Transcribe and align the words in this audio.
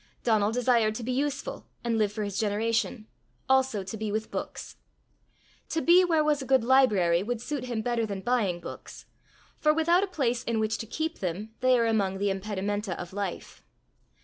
Donal 0.23 0.51
desired 0.51 0.95
to 0.95 1.03
be 1.03 1.11
useful 1.11 1.67
and 1.83 1.95
live 1.99 2.11
for 2.11 2.23
his 2.23 2.39
generation, 2.39 3.05
also 3.47 3.83
to 3.83 3.97
be 3.97 4.11
with 4.11 4.31
books. 4.31 4.77
To 5.69 5.79
be 5.79 6.03
where 6.03 6.23
was 6.23 6.41
a 6.41 6.45
good 6.47 6.63
library 6.63 7.21
would 7.21 7.39
suit 7.39 7.65
him 7.65 7.83
better 7.83 8.07
than 8.07 8.21
buying 8.21 8.59
books, 8.61 9.05
for 9.59 9.71
without 9.75 10.03
a 10.03 10.07
place 10.07 10.43
in 10.43 10.59
which 10.59 10.79
to 10.79 10.87
keep 10.87 11.19
them, 11.19 11.51
they 11.59 11.77
are 11.77 11.85
among 11.85 12.17
the 12.17 12.31
impedimenta 12.31 12.99
of 12.99 13.13
life. 13.13 13.61